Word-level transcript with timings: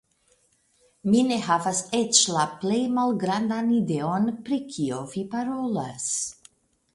Mi 1.09 1.19
ne 1.31 1.35
havas 1.47 1.81
eĉ 1.97 2.21
la 2.37 2.45
plej 2.63 2.79
malgrandan 2.95 3.69
ideon 3.81 4.27
pri 4.49 4.59
kio 4.73 5.05
vi 5.13 5.25
parolas. 5.37 6.11